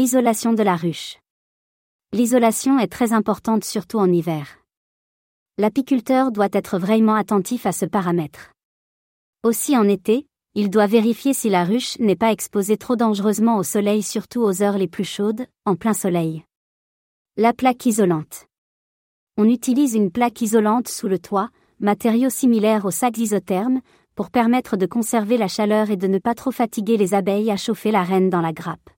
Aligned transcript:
Isolation 0.00 0.52
de 0.52 0.64
la 0.64 0.74
ruche. 0.74 1.18
L'isolation 2.12 2.80
est 2.80 2.88
très 2.88 3.12
importante 3.12 3.62
surtout 3.62 4.00
en 4.00 4.10
hiver. 4.10 4.58
L'apiculteur 5.56 6.32
doit 6.32 6.48
être 6.52 6.78
vraiment 6.78 7.14
attentif 7.14 7.64
à 7.64 7.70
ce 7.70 7.86
paramètre. 7.86 8.50
Aussi 9.44 9.76
en 9.76 9.86
été, 9.86 10.26
il 10.56 10.68
doit 10.68 10.88
vérifier 10.88 11.32
si 11.32 11.48
la 11.48 11.64
ruche 11.64 11.96
n'est 12.00 12.16
pas 12.16 12.32
exposée 12.32 12.76
trop 12.76 12.96
dangereusement 12.96 13.56
au 13.56 13.62
soleil 13.62 14.02
surtout 14.02 14.40
aux 14.40 14.62
heures 14.62 14.78
les 14.78 14.88
plus 14.88 15.04
chaudes, 15.04 15.46
en 15.64 15.76
plein 15.76 15.94
soleil. 15.94 16.42
La 17.36 17.52
plaque 17.52 17.86
isolante. 17.86 18.46
On 19.36 19.48
utilise 19.48 19.94
une 19.94 20.10
plaque 20.10 20.40
isolante 20.40 20.88
sous 20.88 21.06
le 21.06 21.20
toit, 21.20 21.50
matériau 21.78 22.30
similaire 22.30 22.84
aux 22.84 22.90
sacs 22.90 23.18
isothermes, 23.18 23.80
pour 24.16 24.32
permettre 24.32 24.76
de 24.76 24.86
conserver 24.86 25.36
la 25.36 25.46
chaleur 25.46 25.90
et 25.90 25.96
de 25.96 26.08
ne 26.08 26.18
pas 26.18 26.34
trop 26.34 26.50
fatiguer 26.50 26.96
les 26.96 27.14
abeilles 27.14 27.52
à 27.52 27.56
chauffer 27.56 27.92
la 27.92 28.02
reine 28.02 28.28
dans 28.28 28.40
la 28.40 28.52
grappe. 28.52 28.90